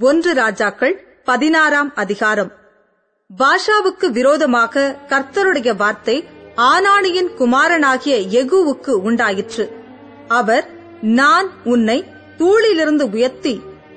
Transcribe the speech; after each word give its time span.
ஒன்று 0.00 0.32
ராஜாக்கள் 0.34 0.94
பதினாறாம் 1.24 1.94
அதிகாரம். 1.94 2.50
பாஷாவுக்கு 3.30 4.06
விரோதமாக 4.10 4.84
கர்த்தருடைய 5.08 5.70
வார்த்தை 5.76 6.14
ஆனானியின் 6.56 7.30
குமாரனாகிய 7.38 8.16
எகுவுக்கு 8.40 8.92
உண்டாயிற்று. 9.08 9.64
அவர் 10.28 10.66
நான் 11.00 11.48
உன்னை 11.64 11.98
தூளிலிருந்து 12.38 13.06
உயர்த்தி 13.10 13.54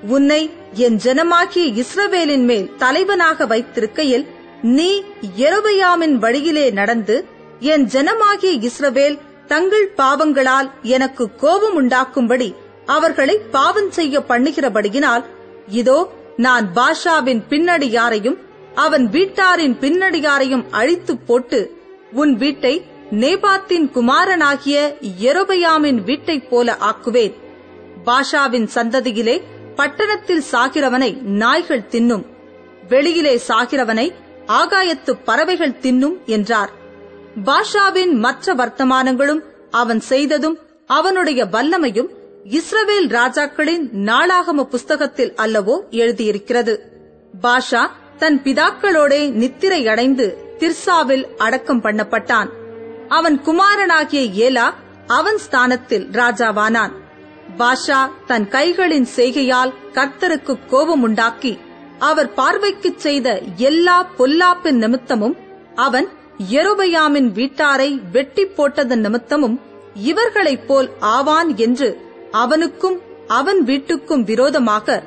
உன்னை 0.08 0.50
என் 0.86 0.98
ஜனமாகிய 1.04 1.66
இஸ்ரவேலின் 1.82 2.44
மேல் 2.44 2.76
தலைவனாக 2.76 3.46
வைத்திருக்கையில் 3.46 4.26
நீ 4.62 4.90
எரோபெயாமின் 5.36 6.16
வழியிலே 6.16 6.70
நடந்து 6.70 7.16
என் 7.60 7.86
ஜனமாகிய 7.86 8.70
இஸ்ரவேல் 8.70 9.16
தங்கள் 9.46 9.88
பாவங்களால் 9.96 10.70
எனக்கு 10.82 11.26
கோபம் 11.36 11.74
உண்டாக்கும்படி 11.74 12.54
அவர்களை 12.86 13.38
பாவம் 13.50 13.90
செய்ய 13.90 14.20
பண்ணுகிறபடியினால் 14.20 15.24
இதோ 15.66 16.12
நான் 16.36 16.70
பாஷாவின் 16.74 17.42
பின்னடியாரையும் 17.48 18.36
அவன் 18.74 19.08
வீட்டாரின் 19.08 19.78
பின்னடியாரையும் 19.80 20.64
அழித்துப் 20.70 21.26
போட்டு 21.26 21.82
உன் 22.12 22.36
வீட்டை 22.36 22.84
நேபாத்தின் 23.10 23.90
குமாரனாகிய 23.90 24.96
எரோபயாமின் 25.22 26.02
வீட்டைப் 26.02 26.50
போல 26.50 26.76
ஆக்குவேன். 26.80 27.34
பாஷாவின் 28.04 28.68
சந்ததியிலே 28.74 29.42
பட்டணத்தில் 29.76 30.42
சாகிறவனை 30.52 31.22
நாய்கள் 31.22 31.88
தின்னும். 31.90 32.26
வெளியிலே 32.88 33.40
சாகிறவனை 33.48 34.12
ஆகாயத்து 34.46 35.18
பறவைகள் 35.24 35.78
தின்னும் 35.82 36.24
என்றார். 36.24 36.70
பாஷாவின் 37.44 38.12
மற்ற 38.12 38.54
வர்த்தமானங்களும் 38.54 39.40
அவன் 39.70 40.00
செய்ததும் 40.00 40.58
அவனுடைய 40.86 41.44
வல்லமையும் 41.44 42.08
இஸ்ரவேல் 42.50 43.06
ராஜாக்களின் 43.08 43.88
நாளாகம 43.92 44.64
புஸ்தகத்தில் 44.64 45.34
அல்லவோ 45.34 45.88
எழுதியிருக்கிறது. 45.90 46.80
பாஷா 47.42 47.90
தன் 48.18 48.40
பிதாக்களோடே 48.44 49.30
நித்திரை 49.30 49.88
அடைந்து 49.88 50.38
திர்சாவில் 50.58 51.24
அடக்கம் 51.36 51.82
பண்ணப்பட்டான். 51.82 52.48
அவன் 53.08 53.42
குமாரனாகிய 53.42 54.22
ஏலா 54.22 54.74
அவன் 55.06 55.38
ஸ்தானத்தில் 55.38 56.10
ராஜாவானான். 56.10 56.92
பாஷா 57.58 58.10
தன் 58.26 58.48
கைகளின் 58.48 59.06
செய்கையால் 59.16 59.72
கர்த்தருக்கு 59.92 60.58
கோபம் 60.66 61.02
உண்டாக்கி 61.02 61.58
அவர் 61.98 62.32
பார்வைக்குச் 62.32 62.98
செய்த 62.98 63.40
எல்லா 63.56 64.06
பொல்லாப்பின் 64.18 64.78
நிமித்தமும் 64.78 65.36
அவன் 65.74 66.08
எரோபயாமின் 66.50 67.30
வீட்டாரை 67.32 68.00
வெட்டி 68.12 68.44
போட்டதன் 68.44 69.00
நிமித்தமும் 69.00 69.60
இவர்களைப் 69.94 70.66
போல் 70.66 70.90
ஆவான் 70.98 71.56
என்று 71.56 72.12
அவனுக்கும் 72.42 72.98
அவன் 73.28 73.60
வீட்டுக்கும் 73.66 74.24
விரோதமாக 74.24 75.02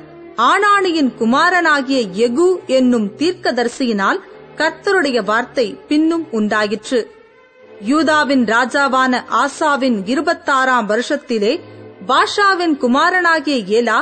ஆனானியின் 0.50 1.10
குமாரனாகிய 1.18 2.00
எகு 2.26 2.48
என்னும் 2.66 3.08
தீர்க்கதரிசியினால் 3.16 4.20
கர்த்தருடைய 4.56 5.18
வார்த்தை 5.24 5.66
பின்னும் 5.88 6.24
உண்டாயிற்று. 6.30 7.00
யூதாவின் 7.80 8.44
ராஜாவான 8.44 9.22
ஆசாவின் 9.42 9.98
இருபத்தாறாம் 10.04 10.88
வருஷத்திலே 10.88 11.52
பாஷாவின் 12.06 12.76
குமாரனாகிய 12.76 13.56
ஏலா 13.78 13.98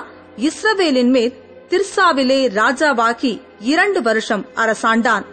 இஸ்ரவேலின் 0.48 1.10
மேல் 1.10 1.34
திர்சாவிலே 1.70 2.40
ராஜாவாகி 2.60 3.32
இரண்டு 3.60 4.02
வருஷம் 4.02 4.44
அரசாண்டான். 4.54 5.24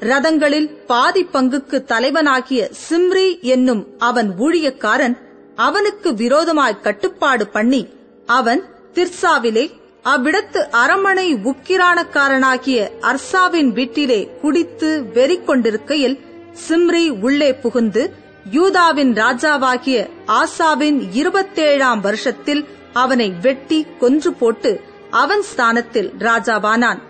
ரதங்களில் 0.00 0.68
பாதி 0.86 1.22
பங்குக்கு 1.32 1.78
தலைவனாகிய 1.84 2.70
சிம்ரி 2.88 3.28
என்னும் 3.40 3.86
அவன் 3.98 4.30
ஊழியக்காரன் 4.38 5.16
அவனுக்கு 5.56 6.14
விரோதமாய் 6.14 6.80
கட்டுப்பாடு 6.80 7.48
பண்ணி 7.48 7.94
அவன் 8.26 8.62
திர்சாவிலே 8.94 9.64
அவ்விடத்து 10.04 10.60
அரமனை 10.70 11.34
உக்கிரானக்காரனாகிய 11.34 12.90
அர்சாவின் 13.00 13.72
வீட்டிலே 13.72 14.20
குடித்து 14.40 15.10
வெறி 15.12 15.40
கொண்டிருக்கையில் 15.40 16.20
சிம்ரி 16.68 17.20
உள்ளே 17.20 17.54
புகுந்து 17.54 18.12
யூதாவின் 18.50 19.12
ராஜாவாகிய 19.12 20.10
ஆசாவின் 20.26 20.98
இருபத்தேழாம் 21.12 22.00
வருஷத்தில் 22.00 22.62
அவனை 22.92 23.30
வெட்டி 23.30 23.86
கொன்று 23.98 24.32
போட்டு 24.32 24.80
அவன் 25.10 25.42
ஸ்தானத்தில் 25.42 26.12
ராஜாவானான். 26.18 27.00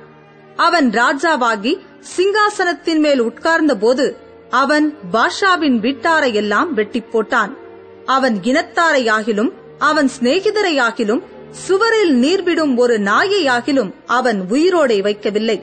அவன் 0.56 0.90
ராஜாவாகி 0.90 1.72
சிங்காசனத்தின் 2.16 2.98
மேல் 2.98 3.22
உட்கார்ந்தபோது 3.22 4.16
அவன் 4.50 4.96
பாஷாவின் 5.12 5.78
வீட்டாரையெல்லாம் 5.80 6.70
வெட்டி 6.70 7.02
போட்டான். 7.12 7.52
அவன் 8.06 8.36
இனத்தாரையாகிலும் 8.42 9.52
அவன் 9.78 10.10
சிநேகிதரையாகிலும் 10.20 11.22
சுவரில் 11.66 12.14
நீர்விடும் 12.22 12.76
ஒரு 12.76 12.98
நாயையாகிலும் 12.98 13.90
அவன் 14.06 14.40
உயிரோடே 14.50 14.98
வைக்கவில்லை. 15.02 15.62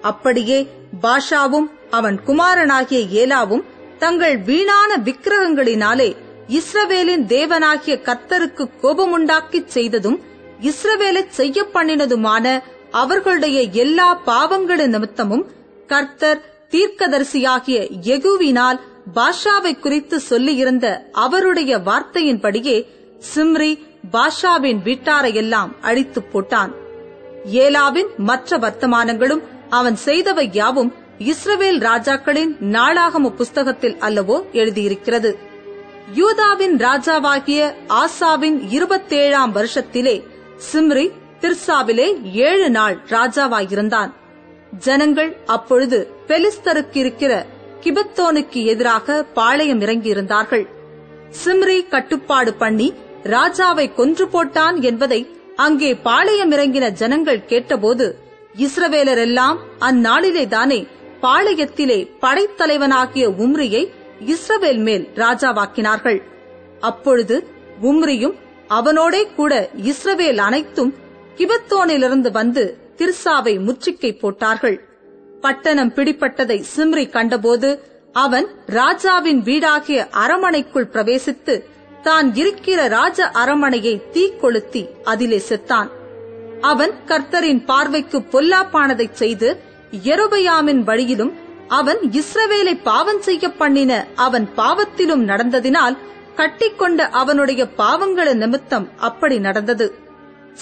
அப்படியே 0.00 0.68
பாஷாவும் 1.02 1.66
அவன் 1.90 2.20
குமாரனாகிய 2.26 3.26
ஏலாவும் 3.26 3.64
தங்கள் 3.98 4.36
வீணான 4.38 4.96
விக்கிரகங்களினாலே 5.04 6.16
இஸ்ரவேலின் 6.48 7.24
தேவனாகிய 7.26 7.94
கர்த்தருக்கு 8.02 8.64
கோபமுண்டாக்கிச் 8.82 9.66
செய்ததும் 9.66 10.20
இஸ்ரவேலைச் 10.60 11.30
செய்ய 11.30 11.66
பண்ணினதுமான 11.74 12.62
அவர்களுடைய 12.90 13.60
எல்லா 13.62 14.20
பாவங்களின் 14.26 14.92
நிமித்தமும் 14.94 15.44
கர்த்தர் 15.86 16.40
தீர்க்கதரிசியாகிய 16.70 17.78
எகுவினால் 18.02 18.80
பாஷாவை 19.14 19.78
குறித்து 19.78 20.20
சொல்லியிருந்த 20.30 20.98
அவருடைய 21.12 21.78
வார்த்தையின்படியே 21.78 22.86
சிம்ரி 23.34 23.78
பாஷாவின் 24.12 24.78
வீட்டாரையெல்லாம் 24.84 25.80
அழித்துப் 25.80 26.38
போட்டான். 26.38 26.72
ஏலாவின் 27.52 28.16
மற்ற 28.16 28.58
வர்த்தமானங்களும் 28.58 29.42
அவன் 29.68 29.96
செய்தவை 30.04 30.48
யாவும் 30.52 30.94
இஸ்ரவேல் 31.18 31.78
ராஜாக்களின் 31.78 32.56
நாளாகம 32.60 33.28
புஸ்தகத்தில் 33.28 33.96
அல்லவோ 34.00 34.50
எழுதியிருக்கிறது. 34.52 35.38
யூதாவின் 36.14 36.76
ராஜாவாகிய 36.76 37.74
ஆசாவின் 37.88 38.60
இருபத்தேழாம் 38.68 39.52
வருஷத்திலே 39.54 40.24
சிம்ரி 40.72 41.10
திர்சாவிலே 41.40 42.32
ஏழு 42.32 42.70
நாள் 42.70 42.98
ராஜாவாயிருந்தான். 43.08 44.12
ஜனங்கள் 44.78 45.36
அப்பொழுது 45.46 46.10
பெலிஸ்தருக்கு 46.26 46.96
இருக்கிற 46.96 47.46
கிபத்தோனுக்கு 47.82 48.64
எதிராக 48.64 49.22
பாளையம் 49.22 49.80
இறங்கியிருந்தார்கள். 49.80 50.66
சிம்ரி 51.44 51.88
கட்டுப்பாடு 51.88 52.54
பண்ணி 52.54 52.94
ராஜாவை 53.24 53.94
கொன்று 53.94 54.26
போட்டான் 54.26 54.80
என்பதை 54.80 55.30
அங்கே 55.56 55.94
பாளையம் 55.94 56.50
இறங்கின 56.50 56.90
ஜனங்கள் 56.90 57.44
கேட்டபோது 57.44 58.18
இஸ்ரவேலர் 58.58 59.18
எல்லாம் 59.18 59.58
அந்நாளிலே 59.78 60.48
தானே 60.48 60.86
பாளையத்திலே 61.20 61.98
படைத்தலைவனாகிய 62.20 63.26
உம்ரியை 63.38 63.82
இஸ்ரவேல் 64.32 64.78
மேல் 64.78 65.08
ராஜாவாக்கினார்கள். 65.14 66.22
அப்பொழுது 66.80 67.48
உம்ரியும் 67.82 68.34
அவனோடே 68.68 69.22
கூட 69.36 69.70
இஸ்ரவேல் 69.82 70.36
அனைத்தும் 70.36 70.94
கிபத்தோனிலிருந்து 71.36 72.30
வந்து 72.30 72.78
திர்சாவை 72.96 73.60
முற்றுகை 73.60 74.12
போட்டார்கள். 74.12 74.76
பட்டணம் 75.44 75.92
பிடிப்பட்டதை 75.96 76.56
சிம்ரி 76.74 77.04
கண்டபோது 77.10 77.68
அவன் 78.12 78.46
ராஜாவின் 78.66 79.40
வீடாகிய 79.42 80.00
அரமனைக்குள் 80.22 80.90
பிரவேசித்து 80.92 81.54
தான் 82.02 82.28
இருக்கிற 82.34 82.80
ராஜ 82.88 83.26
அரமனையை 83.42 83.94
தீக்கொளுத்தி 84.12 84.82
அதிலே 85.04 85.38
செத்தான். 85.48 85.88
அவன் 86.60 86.92
கர்த்தரின் 87.06 87.62
பார்வைக்கு 87.64 88.18
பொல்லாப்பானதைச் 88.32 89.18
செய்து 89.22 89.48
எருபையாமின் 90.04 90.82
வழியிலும் 90.82 91.32
அவன் 91.78 92.00
இஸ்ரவேலை 92.20 92.74
பாவம் 92.82 93.22
செய்ய 93.22 93.48
பண்ணின 93.60 93.92
அவன் 94.26 94.46
பாவத்திலும் 94.56 95.24
நடந்ததினால் 95.30 95.98
கட்டிக்கொண்ட 96.36 97.08
அவனுடைய 97.22 97.62
பாவங்கள 97.78 98.28
நிமித்தம் 98.42 98.86
அப்படி 99.08 99.38
நடந்தது. 99.48 99.88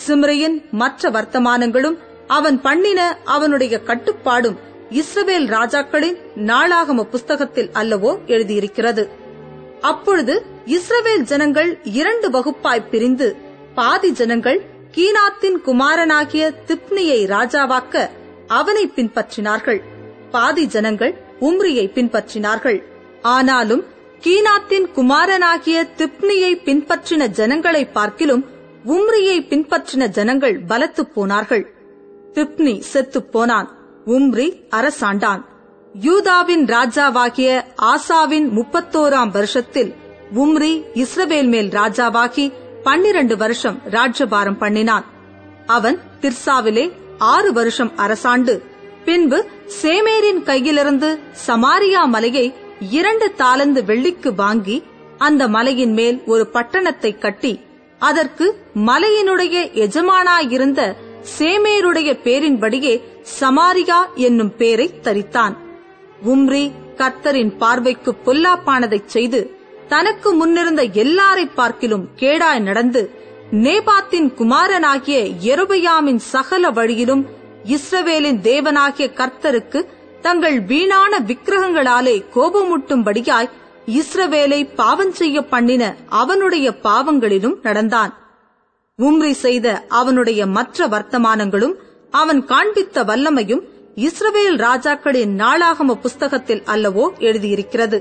சிம்ரியின் 0.07 0.59
மற்ற 0.83 1.11
வர்த்தமானங்களும் 1.11 1.99
அவன் 2.39 2.59
பண்ணின 2.61 3.01
அவனுடைய 3.37 3.75
கட்டுப்பாடும் 3.89 4.59
இஸ்ரவேல் 4.93 5.47
ராஜாக்களின் 5.47 6.19
நாளாகம 6.37 7.03
புஸ்தகத்தில் 7.03 7.71
அல்லவோ 7.75 8.25
எழுதியிருக்கிறது. 8.27 9.09
அப்பொழுது 9.81 10.47
இஸ்ரவேல் 10.67 11.21
ஜனங்கள் 11.21 11.79
இரண்டு 11.83 12.31
வகுப்பாய் 12.31 12.89
பிரிந்து 12.91 13.37
பாதி 13.75 14.13
ஜனங்கள் 14.13 14.63
கீனாத்தின் 14.97 15.61
குமாரனாகிய 15.65 16.53
திப்னியை 16.67 17.21
ராஜாவாக்க 17.27 18.09
அவனை 18.47 18.93
பின்பற்றினார்கள். 18.97 19.81
பாதி 20.31 20.67
ஜனங்கள் 20.67 21.15
உம்ரியை 21.41 21.87
பின்பற்றினார்கள். 21.89 22.83
ஆனாலும் 23.23 23.85
கீனாத்தின் 24.21 24.91
குமாரனாகிய 24.93 25.87
திப்னியை 25.97 26.53
பின்பற்றின 26.65 27.27
ஜனங்களை 27.27 27.85
பார்க்கிலும் 27.85 28.47
உம்ரியை 28.87 29.39
பின்பற்றின 29.51 30.07
ஜனங்கள் 30.09 30.63
பலத்துப் 30.65 31.15
போனார்கள். 31.15 31.75
திப்னி 32.35 32.79
செத்துப் 32.79 33.33
போனான். 33.33 33.82
உம்ரி 34.07 34.67
அரசாண்டான். 34.69 35.45
யூதாவின் 35.93 36.65
ராஜாவாகிய 36.65 37.65
ஆசாவின் 37.83 38.49
முப்பத்தோராம் 38.51 39.31
வருஷத்தில் 39.31 39.95
உம்ரி 40.35 40.83
இஸ்ரவேல் 40.95 41.49
மேல் 41.49 41.69
ராஜாவாகி 41.69 42.53
பன்னிரண்டு 42.83 43.37
வருஷம் 43.37 43.81
ராஜ்யபாரம் 43.85 44.59
பண்ணினான். 44.59 45.05
அவன் 45.67 45.99
திர்சாவிலே 46.21 46.93
ஆறு 47.19 47.53
வருஷம் 47.53 47.93
அரசாண்டு. 47.97 48.61
பின்பு 49.05 49.49
சேமேரின் 49.83 50.43
கையிலிருந்து 50.43 51.19
சமாரியா 51.47 52.05
மலையை 52.05 52.55
இரண்டு 52.91 53.35
தாளந்து 53.39 53.81
வெள்ளிக்கு 53.91 54.35
வாங்கி 54.35 54.83
அந்த 55.19 55.49
மலையின் 55.49 55.93
மேல் 55.93 56.23
ஒரு 56.27 56.49
பட்டணத்தை 56.53 57.19
கட்டி 57.19 57.61
அதற்கு 57.99 58.59
மலையினுடைய 58.75 59.73
எஜமானாயிருந்த 59.75 60.97
சேமேருடைய 61.39 62.23
பேரின்படியே 62.23 63.03
சமாரியா 63.41 64.07
என்னும் 64.15 64.57
பேரை 64.57 64.91
தரித்தான். 65.03 65.57
உம்ரி 66.27 66.71
கர்த்தரின் 66.97 67.57
பார்வைக்கு 67.57 68.15
பொல்லாப்பானதைச் 68.25 69.07
செய்து 69.07 69.57
தனக்கு 69.89 70.33
முன்னிருந்த 70.33 70.83
எல்லாரை 70.83 71.51
பார்க்கிலும் 71.55 72.09
கேடாய் 72.17 72.61
நடந்து 72.61 73.21
நேபாத்தின் 73.53 74.35
குமாரனாகிய 74.35 75.23
எருபயாமின் 75.23 76.17
சகல 76.17 76.71
வழியிலும் 76.71 77.27
இஸ்ரவேலின் 77.65 78.41
தேவனாகிய 78.43 79.11
கர்த்தருக்கு 79.13 79.87
தங்கள் 80.21 80.61
வீணான 80.61 81.21
விக்கிரகங்களாலே 81.21 82.25
கோபமூட்டும்படியாய் 82.35 83.51
இஸ்ரவேலை 83.87 84.75
பாவம் 84.75 85.13
செய்ய 85.13 85.43
பண்ணின 85.43 85.97
அவனுடைய 86.09 86.75
பாவங்களிலும் 86.83 87.57
நடந்தான். 87.63 88.22
உம்ரி 89.01 89.31
செய்த 89.31 89.85
அவனுடைய 89.89 90.47
மற்ற 90.47 90.87
வர்த்தமானங்களும் 90.87 91.75
அவன் 92.11 92.47
காண்பித்த 92.47 93.05
வல்லமையும் 93.05 93.63
இஸ்ரவேல் 93.97 94.57
ராஜாக்களின் 94.57 95.33
நாளாகம 95.37 95.95
புஸ்தகத்தில் 95.95 96.63
அல்லவோ 96.63 97.19
எழுதியிருக்கிறது. 97.19 97.99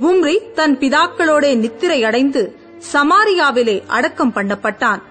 உம்ரி 0.00 0.52
தன் 0.52 0.78
பிதாக்களோடே 0.78 1.50
நித்திரையடைந்து 1.64 2.54
சமாரியாவிலே 2.92 3.86
அடக்கம் 3.86 4.32
பண்ணப்பட்டான். 4.32 5.02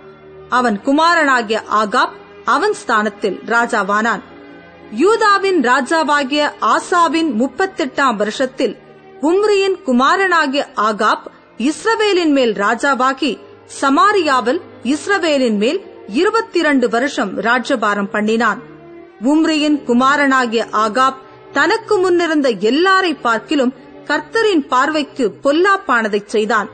அவன் 0.50 0.82
குமாரனாகிய 0.82 1.64
ஆகாப் 1.72 2.16
அவன் 2.46 2.74
ஸ்தானத்தில் 2.74 3.40
ராஜாவானான். 3.46 4.22
யூதாவின் 4.92 5.62
ராஜாவாகிய 5.62 6.52
ஆசாவின் 6.62 7.32
முப்பத்தெட்டாம் 7.40 8.16
வருஷத்தில் 8.16 8.78
உம்ரியின் 9.22 9.82
குமாரனாகிய 9.86 10.68
ஆகாப் 10.76 11.26
இஸ்ரவேலின் 11.58 12.32
மேல் 12.32 12.54
ராஜாவாகி 12.54 13.38
சமாரியாவில் 13.82 14.62
இஸ்ரவேலின் 14.94 15.57
மேல் 15.57 15.80
இருபத்தி 16.19 16.60
இரண்டு 16.60 16.88
வருஷம் 16.89 17.31
ராஜ்யபாரம் 17.38 18.10
பண்ணினான். 18.10 18.60
உம்ரியின் 19.31 19.78
குமாரனாகிய 19.84 20.63
ஆகாப் 20.86 21.19
தனக்கு 21.54 21.95
முன்னிருந்த 21.98 22.48
எல்லாரை 22.69 23.13
பார்க்கிலும் 23.22 23.74
கர்த்தரின் 24.07 24.63
பார்வைக்கு 24.68 25.25
பொல்லாப்பானதை 25.44 26.22
செய்தான். 26.25 26.69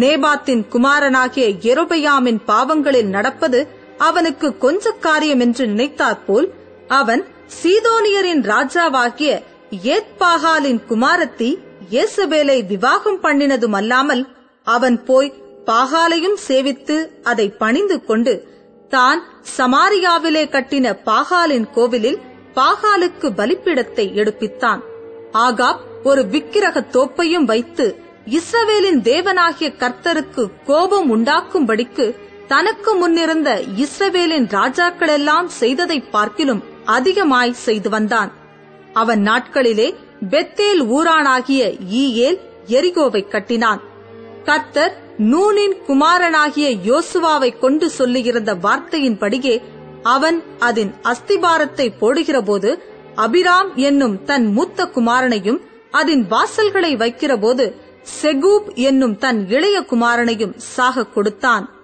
நேபாத்தின் 0.00 0.64
குமாரனாகிய 0.68 1.46
எருபையாமின் 1.70 2.40
பாவங்களில் 2.46 3.10
நடப்பது 3.16 3.60
அவனுக்கு 4.08 4.48
கொஞ்ச 4.58 4.90
காரியம் 5.06 5.40
என்று 5.40 5.64
நினைத்தாற்போல் 5.66 6.48
அவன் 7.00 7.22
சீதோனியரின் 7.62 8.42
ராஜாவாகிய 8.52 9.32
ஏத்பாகாலின் 9.94 10.80
குமாரத்தி 10.90 11.50
இயேசபேலை 11.90 12.58
விவாகம் 12.66 13.20
பண்ணினதும் 13.22 13.76
அல்லாமல் 13.80 14.22
அவன் 14.66 14.98
போய் 15.04 15.30
பாகாலையும் 15.68 16.38
சேவித்து 16.48 16.96
அதை 17.22 17.50
பணிந்து 17.50 18.04
கொண்டு 18.04 18.56
தான் 18.88 19.22
சமாரியாவிலே 19.56 20.42
கட்டின 20.54 20.96
பாகாலின் 21.04 21.70
கோவிலில் 21.70 22.20
பாகாலுக்கு 22.54 23.28
பலிப்பிடத்தை 23.36 24.06
எடுப்பித்தான். 24.20 24.80
ஆகாப் 25.32 25.80
ஒரு 26.04 26.26
விக்கிரக 26.26 26.80
தோப்பையும் 26.80 27.44
வைத்து 27.44 27.86
இஸ்ரவேலின் 28.26 29.00
தேவனாகிய 29.02 29.68
கர்த்தருக்கு 29.82 30.50
கோபம் 30.64 31.08
உண்டாக்கும்படிக்கு 31.16 32.06
தனக்கு 32.46 32.94
முன்னிருந்த 32.94 33.62
இஸ்ரவேலின் 33.76 34.48
ராஜாக்களெல்லாம் 34.48 35.46
செய்ததை 35.46 36.00
பார்க்கிலும் 36.00 36.62
அதிகமாய் 36.84 37.52
செய்து 37.52 37.90
வந்தான். 37.90 38.32
அவன் 38.92 39.22
நாட்களிலே 39.22 39.88
பெத்தேல் 40.30 40.82
ஊரானாகிய 40.96 41.62
ஈயேல் 42.02 42.38
எரிகோவை 42.66 43.28
கட்டினான். 43.28 43.80
கர்த்தர் 44.44 44.94
நூனின் 45.18 45.76
குமாரனாகிய 45.86 46.70
யோசுவாவை 46.70 47.58
கொண்டு 47.58 47.90
சொல்லுகிறந்த 47.98 48.58
வார்த்தையின்படியே 48.62 49.62
அவன் 50.02 50.42
அதன் 50.58 50.94
அஸ்திபாரத்தை 51.02 51.92
போடுகிறபோது 52.00 52.78
அபிராம் 53.16 53.74
என்னும் 53.74 54.24
தன் 54.24 54.52
மூத்த 54.52 54.84
குமாரனையும் 54.84 55.60
அதன் 55.90 56.26
வாசல்களை 56.26 56.96
வைக்கிறபோது 56.96 57.74
செகூப் 58.22 58.74
என்னும் 58.74 59.18
தன் 59.18 59.48
இளைய 59.48 59.80
குமாரனையும் 59.80 60.56
சாக 60.56 61.06
கொடுத்தான். 61.06 61.77